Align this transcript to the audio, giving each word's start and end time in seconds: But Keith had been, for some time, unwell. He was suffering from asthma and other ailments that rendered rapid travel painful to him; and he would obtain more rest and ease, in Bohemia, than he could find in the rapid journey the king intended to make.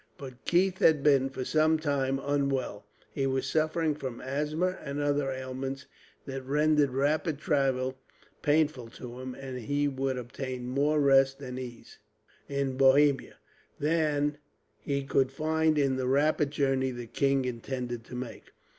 But 0.17 0.45
Keith 0.45 0.79
had 0.79 1.03
been, 1.03 1.29
for 1.29 1.45
some 1.45 1.77
time, 1.77 2.19
unwell. 2.23 2.87
He 3.13 3.27
was 3.27 3.45
suffering 3.47 3.93
from 3.93 4.19
asthma 4.19 4.79
and 4.83 4.99
other 4.99 5.29
ailments 5.29 5.85
that 6.25 6.43
rendered 6.43 6.89
rapid 6.89 7.37
travel 7.37 7.99
painful 8.41 8.87
to 8.97 9.19
him; 9.19 9.35
and 9.35 9.59
he 9.59 9.87
would 9.87 10.17
obtain 10.17 10.65
more 10.67 10.99
rest 10.99 11.39
and 11.39 11.59
ease, 11.59 11.99
in 12.49 12.77
Bohemia, 12.77 13.35
than 13.79 14.39
he 14.79 15.03
could 15.03 15.31
find 15.31 15.77
in 15.77 15.97
the 15.97 16.07
rapid 16.07 16.49
journey 16.49 16.89
the 16.89 17.05
king 17.05 17.45
intended 17.45 18.03
to 18.05 18.15
make. 18.15 18.53